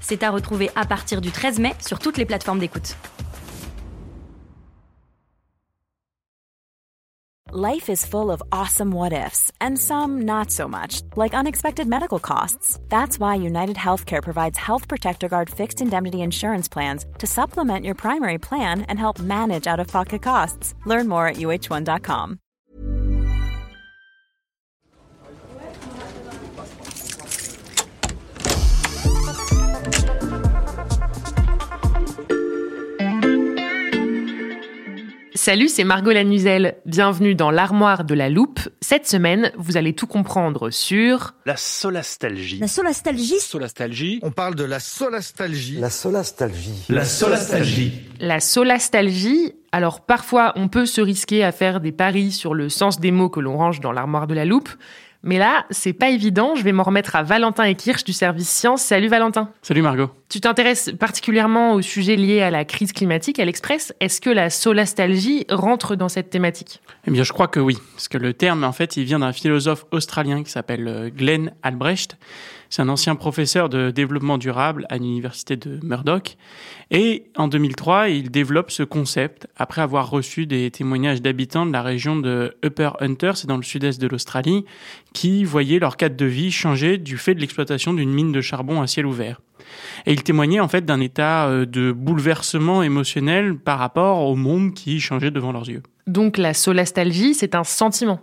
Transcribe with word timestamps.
C'est 0.00 0.22
à 0.22 0.30
retrouver 0.30 0.70
à 0.76 0.84
partir 0.84 1.20
du 1.20 1.30
13 1.30 1.58
mai 1.58 1.74
sur 1.80 1.98
toutes 1.98 2.18
les 2.18 2.26
plateformes 2.26 2.58
d'écoute. 2.58 2.96
Life 7.52 7.88
is 7.88 8.06
full 8.06 8.30
of 8.30 8.40
awesome 8.52 8.92
what 8.92 9.12
ifs, 9.12 9.50
and 9.60 9.76
some 9.76 10.22
not 10.22 10.52
so 10.52 10.68
much, 10.68 11.02
like 11.16 11.34
unexpected 11.34 11.88
medical 11.88 12.20
costs. 12.20 12.78
That's 12.88 13.18
why 13.18 13.34
United 13.34 13.74
Healthcare 13.74 14.22
provides 14.22 14.56
Health 14.56 14.86
Protector 14.86 15.28
Guard 15.28 15.50
fixed 15.50 15.80
indemnity 15.80 16.20
insurance 16.20 16.68
plans 16.68 17.06
to 17.18 17.26
supplement 17.26 17.84
your 17.84 17.96
primary 17.96 18.38
plan 18.38 18.82
and 18.82 19.00
help 19.00 19.18
manage 19.18 19.66
out 19.66 19.80
of 19.80 19.88
pocket 19.88 20.22
costs. 20.22 20.74
Learn 20.86 21.08
more 21.08 21.26
at 21.26 21.38
uh1.com. 21.38 22.38
Salut, 35.42 35.68
c'est 35.68 35.84
Margot 35.84 36.10
Lanuzel. 36.10 36.76
Bienvenue 36.84 37.34
dans 37.34 37.50
l'armoire 37.50 38.04
de 38.04 38.12
la 38.12 38.28
loupe. 38.28 38.60
Cette 38.82 39.08
semaine, 39.08 39.52
vous 39.56 39.78
allez 39.78 39.94
tout 39.94 40.06
comprendre 40.06 40.68
sur 40.68 41.32
La 41.46 41.56
solastalgie. 41.56 42.58
La 42.58 42.68
solastalgie 42.68 43.40
Solastalgie. 43.40 44.20
On 44.22 44.32
parle 44.32 44.54
de 44.54 44.64
la 44.64 44.80
solastalgie. 44.80 45.78
La 45.80 45.88
solastalgie. 45.88 46.84
La 46.90 47.06
solastalgie. 47.06 48.02
la 48.20 48.38
solastalgie. 48.38 49.54
Alors 49.72 50.02
parfois, 50.02 50.52
on 50.56 50.68
peut 50.68 50.84
se 50.84 51.00
risquer 51.00 51.42
à 51.42 51.52
faire 51.52 51.80
des 51.80 51.92
paris 51.92 52.32
sur 52.32 52.52
le 52.52 52.68
sens 52.68 53.00
des 53.00 53.10
mots 53.10 53.30
que 53.30 53.40
l'on 53.40 53.56
range 53.56 53.80
dans 53.80 53.92
l'armoire 53.92 54.26
de 54.26 54.34
la 54.34 54.44
loupe. 54.44 54.68
Mais 55.22 55.38
là, 55.38 55.64
c'est 55.70 55.94
pas 55.94 56.10
évident. 56.10 56.54
Je 56.54 56.64
vais 56.64 56.72
m'en 56.72 56.82
remettre 56.82 57.16
à 57.16 57.22
Valentin 57.22 57.64
et 57.64 57.76
Kirsch 57.76 58.04
du 58.04 58.12
service 58.12 58.50
science. 58.50 58.82
Salut 58.82 59.08
Valentin. 59.08 59.50
Salut 59.62 59.80
Margot. 59.80 60.10
Tu 60.30 60.40
t'intéresses 60.40 60.92
particulièrement 60.96 61.74
au 61.74 61.82
sujet 61.82 62.14
lié 62.14 62.40
à 62.40 62.52
la 62.52 62.64
crise 62.64 62.92
climatique 62.92 63.40
à 63.40 63.44
l'Express. 63.44 63.92
Est-ce 63.98 64.20
que 64.20 64.30
la 64.30 64.48
solastalgie 64.48 65.44
rentre 65.50 65.96
dans 65.96 66.08
cette 66.08 66.30
thématique? 66.30 66.80
Eh 67.08 67.10
bien, 67.10 67.24
je 67.24 67.32
crois 67.32 67.48
que 67.48 67.58
oui. 67.58 67.76
Parce 67.94 68.06
que 68.06 68.16
le 68.16 68.32
terme, 68.32 68.62
en 68.62 68.70
fait, 68.70 68.96
il 68.96 69.02
vient 69.02 69.18
d'un 69.18 69.32
philosophe 69.32 69.86
australien 69.90 70.44
qui 70.44 70.50
s'appelle 70.52 70.86
euh, 70.86 71.10
Glenn 71.10 71.52
Albrecht. 71.64 72.16
C'est 72.68 72.80
un 72.80 72.88
ancien 72.88 73.16
professeur 73.16 73.68
de 73.68 73.90
développement 73.90 74.38
durable 74.38 74.86
à 74.88 74.98
l'université 74.98 75.56
de 75.56 75.80
Murdoch. 75.82 76.36
Et 76.92 77.24
en 77.36 77.48
2003, 77.48 78.10
il 78.10 78.30
développe 78.30 78.70
ce 78.70 78.84
concept 78.84 79.48
après 79.56 79.82
avoir 79.82 80.10
reçu 80.10 80.46
des 80.46 80.70
témoignages 80.70 81.22
d'habitants 81.22 81.66
de 81.66 81.72
la 81.72 81.82
région 81.82 82.14
de 82.14 82.54
Upper 82.64 82.90
Hunter, 83.00 83.32
c'est 83.34 83.48
dans 83.48 83.56
le 83.56 83.64
sud-est 83.64 84.00
de 84.00 84.06
l'Australie, 84.06 84.64
qui 85.12 85.42
voyaient 85.42 85.80
leur 85.80 85.96
cadre 85.96 86.14
de 86.14 86.26
vie 86.26 86.52
changer 86.52 86.98
du 86.98 87.18
fait 87.18 87.34
de 87.34 87.40
l'exploitation 87.40 87.92
d'une 87.92 88.12
mine 88.12 88.30
de 88.30 88.40
charbon 88.40 88.80
à 88.80 88.86
ciel 88.86 89.04
ouvert. 89.04 89.40
Et 90.06 90.12
il 90.12 90.22
témoignait 90.22 90.60
en 90.60 90.68
fait 90.68 90.84
d'un 90.84 91.00
état 91.00 91.46
euh, 91.46 91.66
de 91.66 91.92
bouleversement 91.92 92.82
émotionnel 92.82 93.56
par 93.56 93.78
rapport 93.78 94.22
au 94.22 94.36
monde 94.36 94.74
qui 94.74 95.00
changeait 95.00 95.30
devant 95.30 95.52
leurs 95.52 95.68
yeux. 95.68 95.82
Donc 96.06 96.38
la 96.38 96.54
solastalgie, 96.54 97.34
c'est 97.34 97.54
un 97.54 97.64
sentiment. 97.64 98.20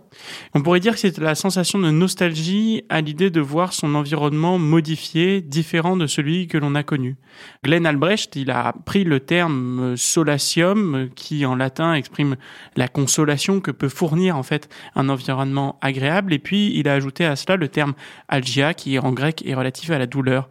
On 0.54 0.62
pourrait 0.62 0.80
dire 0.80 0.94
que 0.94 0.98
c'est 0.98 1.18
la 1.18 1.34
sensation 1.34 1.78
de 1.78 1.90
nostalgie 1.90 2.82
à 2.88 3.00
l'idée 3.00 3.30
de 3.30 3.40
voir 3.40 3.72
son 3.72 3.94
environnement 3.94 4.58
modifié, 4.58 5.40
différent 5.40 5.96
de 5.96 6.06
celui 6.06 6.48
que 6.48 6.58
l'on 6.58 6.74
a 6.74 6.82
connu. 6.82 7.16
Glenn 7.64 7.86
Albrecht, 7.86 8.36
il 8.36 8.50
a 8.50 8.74
pris 8.84 9.04
le 9.04 9.20
terme 9.20 9.96
solatium, 9.96 11.08
qui 11.14 11.46
en 11.46 11.54
latin 11.54 11.94
exprime 11.94 12.36
la 12.76 12.88
consolation 12.88 13.60
que 13.60 13.70
peut 13.70 13.88
fournir 13.88 14.36
en 14.36 14.42
fait 14.42 14.68
un 14.94 15.08
environnement 15.08 15.78
agréable, 15.80 16.32
et 16.32 16.38
puis 16.38 16.72
il 16.74 16.88
a 16.88 16.94
ajouté 16.94 17.24
à 17.24 17.36
cela 17.36 17.56
le 17.56 17.68
terme 17.68 17.94
algia, 18.28 18.74
qui 18.74 18.98
en 18.98 19.12
grec 19.12 19.42
est 19.46 19.54
relatif 19.54 19.90
à 19.90 19.98
la 19.98 20.06
douleur. 20.06 20.48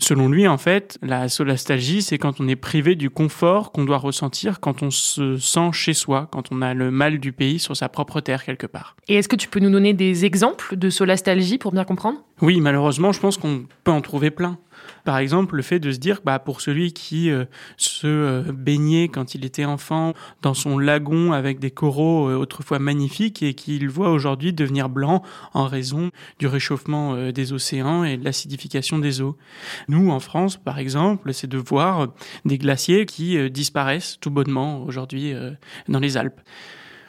Selon 0.00 0.30
lui, 0.30 0.48
en 0.48 0.56
fait, 0.56 0.98
la 1.02 1.28
solastalgie, 1.28 2.00
c'est 2.00 2.16
quand 2.16 2.40
on 2.40 2.48
est 2.48 2.56
privé 2.56 2.94
du 2.94 3.10
confort 3.10 3.70
qu'on 3.70 3.84
doit 3.84 3.98
ressentir 3.98 4.58
quand 4.58 4.82
on 4.82 4.90
se 4.90 5.36
sent 5.36 5.70
chez 5.72 5.92
soi, 5.92 6.26
quand 6.32 6.50
on 6.50 6.62
a 6.62 6.69
le 6.74 6.90
mal 6.90 7.18
du 7.18 7.32
pays 7.32 7.58
sur 7.58 7.76
sa 7.76 7.88
propre 7.88 8.20
terre 8.20 8.44
quelque 8.44 8.66
part. 8.66 8.96
Et 9.08 9.16
est-ce 9.16 9.28
que 9.28 9.36
tu 9.36 9.48
peux 9.48 9.60
nous 9.60 9.70
donner 9.70 9.92
des 9.92 10.24
exemples 10.24 10.76
de 10.76 10.90
solastalgie 10.90 11.58
pour 11.58 11.72
bien 11.72 11.84
comprendre? 11.84 12.18
Oui, 12.42 12.60
malheureusement, 12.60 13.12
je 13.12 13.20
pense 13.20 13.36
qu'on 13.36 13.66
peut 13.84 13.90
en 13.90 14.00
trouver 14.00 14.30
plein. 14.30 14.58
Par 15.04 15.18
exemple, 15.18 15.56
le 15.56 15.62
fait 15.62 15.78
de 15.78 15.92
se 15.92 15.98
dire, 15.98 16.20
bah, 16.24 16.38
pour 16.38 16.62
celui 16.62 16.94
qui 16.94 17.30
euh, 17.30 17.44
se 17.76 18.06
euh, 18.06 18.42
baignait 18.52 19.08
quand 19.08 19.34
il 19.34 19.44
était 19.44 19.66
enfant 19.66 20.14
dans 20.40 20.54
son 20.54 20.78
lagon 20.78 21.32
avec 21.32 21.58
des 21.58 21.70
coraux 21.70 22.30
euh, 22.30 22.36
autrefois 22.36 22.78
magnifiques 22.78 23.42
et 23.42 23.52
qu'il 23.52 23.88
voit 23.90 24.10
aujourd'hui 24.10 24.54
devenir 24.54 24.88
blanc 24.88 25.22
en 25.52 25.66
raison 25.66 26.10
du 26.38 26.46
réchauffement 26.46 27.30
des 27.30 27.52
océans 27.52 28.04
et 28.04 28.16
de 28.16 28.24
l'acidification 28.24 28.98
des 28.98 29.20
eaux. 29.20 29.36
Nous, 29.88 30.10
en 30.10 30.20
France, 30.20 30.56
par 30.56 30.78
exemple, 30.78 31.34
c'est 31.34 31.46
de 31.48 31.58
voir 31.58 32.08
des 32.46 32.56
glaciers 32.56 33.04
qui 33.04 33.50
disparaissent 33.50 34.16
tout 34.20 34.30
bonnement 34.30 34.82
aujourd'hui 34.84 35.34
dans 35.88 35.98
les 35.98 36.16
Alpes. 36.16 36.40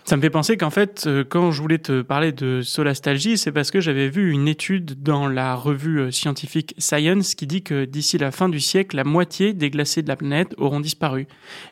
Ça 0.04 0.18
me 0.18 0.22
fait 0.22 0.30
penser 0.30 0.58
qu'en 0.58 0.70
fait, 0.70 1.04
euh, 1.06 1.24
quand 1.28 1.52
je 1.52 1.62
voulais 1.62 1.78
te 1.78 2.02
parler 2.02 2.32
de 2.32 2.62
solastalgie, 2.62 3.38
c'est 3.38 3.52
parce 3.52 3.72
que 3.72 3.80
j'avais 3.80 4.10
vu 4.10 4.32
une 4.32 4.48
étude 4.48 5.02
dans 5.02 5.28
la 5.28 5.56
revue 5.56 6.00
euh, 6.00 6.12
scientifique 6.12 6.74
Science 6.78 7.36
qui 7.36 7.48
dit 7.48 7.62
que 7.62 7.86
d'ici 7.86 8.18
la 8.18 8.32
fin 8.32 8.50
du 8.50 8.60
siècle, 8.60 8.96
la 8.96 9.04
moitié 9.04 9.54
des 9.54 9.70
glaciers 9.70 10.02
de 10.02 10.08
la 10.08 10.16
planète 10.16 10.54
auront 10.58 10.80
disparu. 10.80 11.28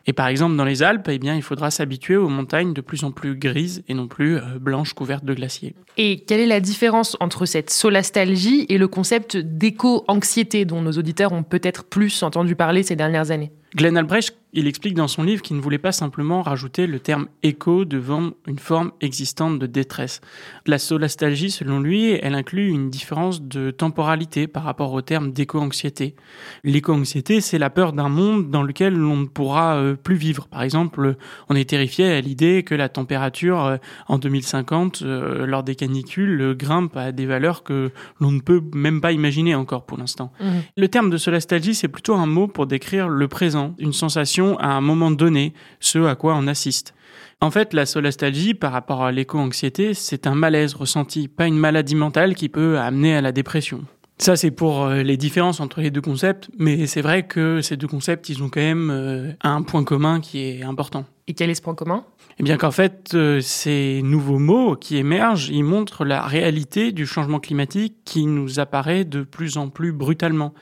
Et 0.06 0.14
par 0.14 0.28
exemple, 0.28 0.56
dans 0.56 0.64
les 0.64 0.84
Alpes, 0.84 1.08
eh 1.10 1.20
bien, 1.20 1.36
il 1.36 1.42
faudra 1.42 1.72
s'habituer 1.72 2.16
aux 2.16 2.30
montagnes 2.30 2.74
de 2.74 2.82
plus 2.82 3.04
en 3.04 3.12
plus 3.12 3.36
grises 3.36 3.84
et 3.88 3.94
non 3.94 4.08
plus 4.08 4.38
euh, 4.38 4.60
blanches 4.60 4.94
couvertes 4.94 5.26
de 5.26 5.34
glaciers. 5.34 5.76
Et 5.98 6.20
quelle 6.20 6.40
est 6.40 6.48
la 6.48 6.60
différence 6.60 7.18
entre 7.20 7.46
cette 7.46 7.72
solastalgie 7.72 8.66
et 8.70 8.78
le 8.78 8.88
concept 8.88 9.38
d'éco-anxiété 9.38 10.66
dont 10.66 10.82
nos 10.82 10.94
auditeurs 10.94 11.34
ont 11.34 11.44
peut-être 11.44 11.84
plus 11.84 12.24
entendu 12.24 12.56
parler 12.56 12.84
ces 12.84 12.96
dernières 12.96 13.32
années? 13.32 13.52
Glenn 13.76 13.98
Albrecht, 13.98 14.36
il 14.54 14.68
explique 14.68 14.96
dans 14.96 15.08
son 15.08 15.22
livre 15.22 15.42
qu'il 15.44 15.56
ne 15.56 15.62
voulait 15.62 15.78
pas 15.78 15.92
simplement 15.92 16.42
rajouter 16.42 16.88
le 16.88 17.00
terme 17.00 17.28
écho 17.44 17.86
devant 17.86 18.32
une 18.48 18.58
forme 18.58 18.92
existante 19.00 19.60
de 19.60 19.68
détresse. 19.68 20.22
La 20.66 20.80
solastalgie, 20.80 21.52
selon 21.52 21.80
lui, 21.80 22.12
elle 22.12 22.34
inclut 22.34 22.70
une 22.70 22.90
différence 22.90 23.44
de 23.44 23.70
temporalité 23.70 24.48
par 24.48 24.64
rapport 24.64 24.94
au 24.94 25.02
terme 25.02 25.32
d'éco-anxiété. 25.32 26.16
L'éco-anxiété, 26.64 27.42
c'est 27.42 27.60
la 27.60 27.70
peur 27.70 27.94
d'un 27.94 28.10
monde 28.10 28.50
dans 28.50 28.64
lequel 28.64 28.96
l'on 28.96 29.18
ne 29.18 29.26
pourra 29.26 29.76
euh, 29.76 29.96
plus 29.96 30.16
vivre. 30.16 30.48
Par 30.48 30.64
exemple, 30.64 31.16
on 31.50 31.56
est 31.56 31.70
terrifié 31.70 32.12
à 32.12 32.22
l'idée 32.22 32.64
que 32.64 32.74
la 32.74 32.90
température 32.90 33.64
euh, 33.64 33.78
en 34.08 34.18
2050, 34.18 35.04
euh, 35.04 35.46
lors 35.46 35.62
des 35.64 35.76
canicules, 35.76 36.56
grimpe 36.58 36.98
à 36.98 37.12
des 37.12 37.28
valeurs 37.28 37.64
que 37.64 37.92
l'on 38.20 38.32
ne 38.32 38.40
peut 38.40 38.64
même 38.74 39.00
pas 39.00 39.12
imaginer 39.12 39.54
encore 39.54 39.86
pour 39.86 39.98
l'instant. 39.98 40.32
Le 40.76 40.88
terme 40.88 41.10
de 41.10 41.18
solastalgie, 41.18 41.76
c'est 41.76 41.88
plutôt 41.88 42.16
un 42.16 42.26
mot 42.26 42.48
pour 42.48 42.66
décrire 42.66 43.10
le 43.10 43.28
présent, 43.28 43.76
une 43.78 43.94
sensation 43.94 44.39
à 44.60 44.68
un 44.68 44.82
moment 44.82 45.12
donné, 45.12 45.54
ce 45.80 46.00
à 46.06 46.16
quoi 46.16 46.36
on 46.36 46.48
assiste. 46.48 46.94
En 47.42 47.52
fait, 47.52 47.74
la 47.74 47.86
solastalgie, 47.86 48.54
par 48.54 48.74
rapport 48.74 49.04
à 49.04 49.12
l'éco-anxiété, 49.12 49.94
c'est 49.94 50.28
un 50.28 50.36
malaise 50.36 50.74
ressenti, 50.74 51.28
pas 51.28 51.48
une 51.48 51.58
maladie 51.58 51.96
mentale 51.96 52.36
qui 52.36 52.50
peut 52.50 52.78
amener 52.78 53.16
à 53.16 53.22
la 53.22 53.32
dépression. 53.32 53.86
Ça, 54.18 54.36
c'est 54.36 54.52
pour 54.52 54.84
euh, 54.84 55.02
les 55.02 55.16
différences 55.16 55.62
entre 55.62 55.80
les 55.80 55.92
deux 55.92 56.02
concepts, 56.02 56.50
mais 56.58 56.88
c'est 56.88 57.02
vrai 57.02 57.26
que 57.26 57.62
ces 57.62 57.78
deux 57.78 57.88
concepts, 57.88 58.28
ils 58.28 58.44
ont 58.44 58.50
quand 58.50 58.60
même 58.60 58.90
euh, 58.92 59.32
un 59.42 59.62
point 59.62 59.86
commun 59.86 60.20
qui 60.20 60.40
est 60.40 60.64
important. 60.64 61.06
Et 61.28 61.34
quel 61.34 61.50
est 61.50 61.56
ce 61.56 61.62
point 61.62 61.76
commun? 61.76 62.04
Eh 62.38 62.44
bien 62.44 62.58
qu'en 62.58 62.72
fait, 62.72 63.12
euh, 63.14 63.40
ces 63.40 64.02
nouveaux 64.04 64.40
mots 64.40 64.76
qui 64.76 64.98
émergent, 64.98 65.50
ils 65.50 65.64
montrent 65.64 66.04
la 66.04 66.24
réalité 66.24 66.92
du 66.92 67.06
changement 67.06 67.40
climatique 67.40 67.96
qui 68.04 68.26
nous 68.26 68.60
apparaît 68.60 69.06
de 69.06 69.24
plus 69.24 69.56
en 69.56 69.70
plus 69.70 69.94
brutalement. 69.94 70.54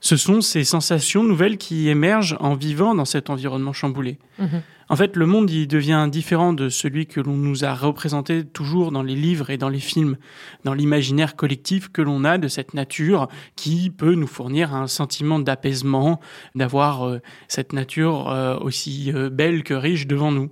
Ce 0.00 0.16
sont 0.16 0.40
ces 0.40 0.64
sensations 0.64 1.24
nouvelles 1.24 1.56
qui 1.56 1.88
émergent 1.88 2.36
en 2.40 2.54
vivant 2.54 2.94
dans 2.94 3.04
cet 3.04 3.30
environnement 3.30 3.72
chamboulé. 3.72 4.18
Mhm. 4.38 4.62
En 4.88 4.94
fait, 4.94 5.16
le 5.16 5.26
monde 5.26 5.50
il 5.50 5.66
devient 5.66 6.08
différent 6.10 6.52
de 6.52 6.68
celui 6.68 7.06
que 7.06 7.20
l'on 7.20 7.34
nous 7.34 7.64
a 7.64 7.74
représenté 7.74 8.44
toujours 8.44 8.92
dans 8.92 9.02
les 9.02 9.16
livres 9.16 9.50
et 9.50 9.56
dans 9.56 9.68
les 9.68 9.80
films, 9.80 10.16
dans 10.64 10.74
l'imaginaire 10.74 11.34
collectif 11.34 11.90
que 11.90 12.02
l'on 12.02 12.22
a 12.24 12.38
de 12.38 12.46
cette 12.46 12.72
nature 12.72 13.26
qui 13.56 13.90
peut 13.90 14.14
nous 14.14 14.28
fournir 14.28 14.74
un 14.74 14.86
sentiment 14.86 15.40
d'apaisement, 15.40 16.20
d'avoir 16.54 17.04
euh, 17.04 17.18
cette 17.48 17.72
nature 17.72 18.30
euh, 18.30 18.56
aussi 18.58 19.10
euh, 19.12 19.28
belle 19.28 19.64
que 19.64 19.74
riche 19.74 20.06
devant 20.06 20.30
nous. 20.30 20.50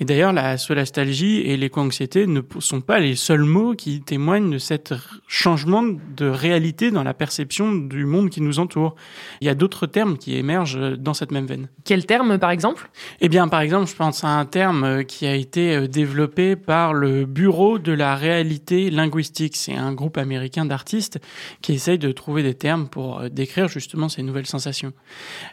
Et 0.00 0.06
d'ailleurs, 0.06 0.32
la 0.32 0.56
solastalgie 0.56 1.40
et 1.40 1.58
l'éco-anxiété 1.58 2.26
ne 2.26 2.40
sont 2.58 2.80
pas 2.80 2.98
les 3.00 3.16
seuls 3.16 3.44
mots 3.44 3.74
qui 3.74 4.00
témoignent 4.00 4.50
de 4.50 4.56
cet 4.56 4.94
changement 5.28 5.82
de 5.82 6.26
réalité 6.26 6.90
dans 6.90 7.02
la 7.02 7.12
perception 7.12 7.74
du 7.74 8.06
monde 8.06 8.30
qui 8.30 8.40
nous 8.40 8.60
entoure. 8.60 8.94
Il 9.42 9.46
y 9.46 9.50
a 9.50 9.54
d'autres 9.54 9.86
termes 9.86 10.16
qui 10.16 10.36
émergent 10.36 10.96
dans 10.96 11.12
cette 11.12 11.32
même 11.32 11.44
veine. 11.44 11.68
Quel 11.84 12.06
terme, 12.06 12.38
par 12.38 12.50
exemple? 12.50 12.90
Eh 13.20 13.28
bien, 13.28 13.46
par 13.46 13.60
exemple, 13.60 13.90
je 13.90 13.94
pense 13.94 14.24
à 14.24 14.28
un 14.28 14.46
terme 14.46 15.04
qui 15.04 15.26
a 15.26 15.34
été 15.34 15.86
développé 15.86 16.56
par 16.56 16.94
le 16.94 17.26
Bureau 17.26 17.78
de 17.78 17.92
la 17.92 18.16
réalité 18.16 18.90
linguistique. 18.90 19.54
C'est 19.54 19.76
un 19.76 19.92
groupe 19.92 20.16
américain 20.16 20.64
d'artistes 20.64 21.20
qui 21.60 21.74
essaye 21.74 21.98
de 21.98 22.10
trouver 22.10 22.42
des 22.42 22.54
termes 22.54 22.88
pour 22.88 23.28
décrire 23.28 23.68
justement 23.68 24.08
ces 24.08 24.22
nouvelles 24.22 24.46
sensations. 24.46 24.94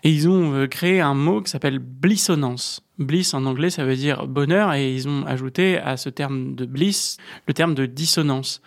Et 0.04 0.10
ils 0.10 0.30
ont 0.30 0.68
créé 0.68 1.02
un 1.02 1.16
mot 1.16 1.42
qui 1.42 1.52
s'appelle 1.52 1.80
blissonance. 1.80 2.87
Bliss 3.00 3.34
en 3.34 3.46
anglais, 3.46 3.70
ça 3.70 3.86
veut 3.86 3.96
dire 3.96 4.28
bonheur, 4.28 4.74
et 4.74 4.94
ils 4.94 5.08
ont 5.08 5.26
ajouté 5.26 5.78
à 5.78 5.98
ce 5.98 6.10
terme 6.10 6.56
de 6.56 6.66
bliss 6.66 7.18
le 7.48 7.54
terme 7.54 7.76
de 7.76 7.86
dissonance. 7.86 8.62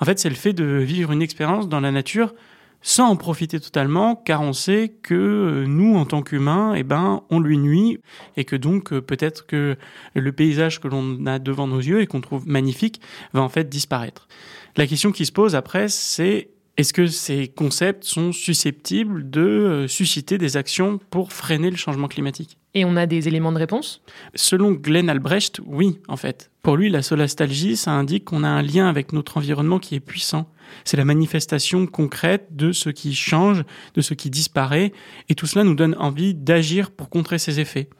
En 0.00 0.04
fait, 0.04 0.18
c'est 0.18 0.28
le 0.28 0.34
fait 0.34 0.52
de 0.52 0.64
vivre 0.64 1.12
une 1.12 1.22
expérience 1.22 1.68
dans 1.68 1.80
la 1.80 1.90
nature 1.90 2.34
sans 2.82 3.08
en 3.10 3.16
profiter 3.16 3.60
totalement, 3.60 4.16
car 4.16 4.40
on 4.40 4.54
sait 4.54 4.94
que 5.02 5.64
nous, 5.66 5.96
en 5.96 6.06
tant 6.06 6.22
qu'humains, 6.22 6.74
eh 6.74 6.82
ben, 6.82 7.22
on 7.28 7.38
lui 7.38 7.58
nuit, 7.58 7.98
et 8.36 8.44
que 8.44 8.56
donc 8.56 8.98
peut-être 9.00 9.46
que 9.46 9.76
le 10.14 10.32
paysage 10.32 10.80
que 10.80 10.88
l'on 10.88 11.26
a 11.26 11.38
devant 11.38 11.66
nos 11.66 11.78
yeux 11.78 12.00
et 12.00 12.06
qu'on 12.06 12.22
trouve 12.22 12.48
magnifique 12.48 13.00
va 13.34 13.42
en 13.42 13.50
fait 13.50 13.68
disparaître. 13.68 14.28
La 14.76 14.86
question 14.86 15.12
qui 15.12 15.26
se 15.26 15.32
pose 15.32 15.54
après, 15.54 15.88
c'est 15.88 16.48
est-ce 16.80 16.94
que 16.94 17.06
ces 17.06 17.46
concepts 17.46 18.04
sont 18.04 18.32
susceptibles 18.32 19.28
de 19.28 19.40
euh, 19.40 19.86
susciter 19.86 20.38
des 20.38 20.56
actions 20.56 20.98
pour 21.10 21.30
freiner 21.30 21.70
le 21.70 21.76
changement 21.76 22.08
climatique? 22.08 22.56
Et 22.72 22.86
on 22.86 22.96
a 22.96 23.04
des 23.04 23.28
éléments 23.28 23.52
de 23.52 23.58
réponse? 23.58 24.00
Selon 24.34 24.72
Glenn 24.72 25.10
Albrecht, 25.10 25.60
oui, 25.66 25.98
en 26.08 26.16
fait. 26.16 26.50
Pour 26.62 26.78
lui, 26.78 26.88
la 26.88 27.02
solastalgie, 27.02 27.76
ça 27.76 27.90
indique 27.90 28.24
qu'on 28.24 28.44
a 28.44 28.48
un 28.48 28.62
lien 28.62 28.88
avec 28.88 29.12
notre 29.12 29.36
environnement 29.36 29.78
qui 29.78 29.94
est 29.94 30.00
puissant. 30.00 30.48
C'est 30.84 30.96
la 30.96 31.04
manifestation 31.04 31.86
concrète 31.86 32.46
de 32.56 32.72
ce 32.72 32.88
qui 32.88 33.14
change, 33.14 33.62
de 33.94 34.00
ce 34.00 34.14
qui 34.14 34.30
disparaît, 34.30 34.92
et 35.28 35.34
tout 35.34 35.46
cela 35.46 35.64
nous 35.64 35.74
donne 35.74 35.94
envie 35.98 36.34
d'agir 36.34 36.92
pour 36.92 37.10
contrer 37.10 37.38
ces 37.38 37.60
effets. 37.60 37.90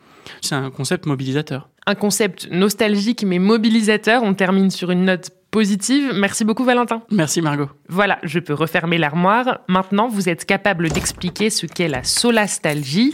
C'est 0.40 0.54
un 0.54 0.70
concept 0.70 1.04
mobilisateur. 1.04 1.68
Un 1.86 1.94
concept 1.94 2.48
nostalgique 2.50 3.24
mais 3.24 3.38
mobilisateur. 3.38 4.22
On 4.22 4.32
termine 4.32 4.70
sur 4.70 4.90
une 4.90 5.04
note 5.04 5.32
positive. 5.50 6.12
Merci 6.14 6.44
beaucoup 6.44 6.64
Valentin. 6.64 7.02
Merci 7.10 7.42
Margot. 7.42 7.68
Voilà, 7.88 8.18
je 8.22 8.38
peux 8.38 8.54
refermer 8.54 8.98
l'armoire. 8.98 9.60
Maintenant, 9.68 10.08
vous 10.08 10.28
êtes 10.28 10.44
capable 10.44 10.90
d'expliquer 10.90 11.50
ce 11.50 11.66
qu'est 11.66 11.88
la 11.88 12.04
solastalgie. 12.04 13.12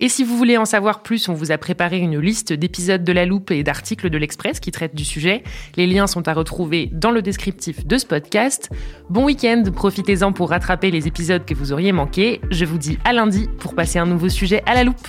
Et 0.00 0.08
si 0.08 0.22
vous 0.22 0.36
voulez 0.36 0.56
en 0.56 0.64
savoir 0.64 1.02
plus, 1.02 1.28
on 1.28 1.34
vous 1.34 1.50
a 1.50 1.58
préparé 1.58 1.98
une 1.98 2.20
liste 2.20 2.52
d'épisodes 2.52 3.02
de 3.02 3.12
La 3.12 3.26
Loupe 3.26 3.50
et 3.50 3.64
d'articles 3.64 4.10
de 4.10 4.18
l'Express 4.18 4.60
qui 4.60 4.70
traitent 4.70 4.94
du 4.94 5.04
sujet. 5.04 5.42
Les 5.76 5.88
liens 5.88 6.06
sont 6.06 6.28
à 6.28 6.34
retrouver 6.34 6.88
dans 6.92 7.10
le 7.10 7.20
descriptif 7.20 7.84
de 7.84 7.98
ce 7.98 8.06
podcast. 8.06 8.70
Bon 9.10 9.24
week-end, 9.24 9.64
profitez-en 9.74 10.32
pour 10.32 10.50
rattraper 10.50 10.92
les 10.92 11.08
épisodes 11.08 11.44
que 11.44 11.54
vous 11.54 11.72
auriez 11.72 11.90
manqués. 11.90 12.40
Je 12.50 12.64
vous 12.64 12.78
dis 12.78 12.98
à 13.04 13.12
lundi 13.12 13.48
pour 13.58 13.74
passer 13.74 13.98
un 13.98 14.06
nouveau 14.06 14.28
sujet 14.28 14.62
à 14.66 14.74
la 14.74 14.84
loupe. 14.84 15.08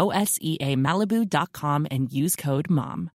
OSEAMalibu.com 0.01 1.87
and 1.91 2.11
use 2.11 2.35
code 2.35 2.69
MOM. 2.69 3.11